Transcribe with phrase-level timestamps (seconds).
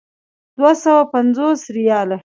[0.57, 2.17] دوه سوه پنځوس ریاله.